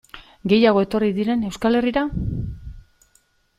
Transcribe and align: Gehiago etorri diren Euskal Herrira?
Gehiago 0.53 0.81
etorri 0.85 1.09
diren 1.19 1.45
Euskal 1.51 1.79
Herrira? 1.81 2.05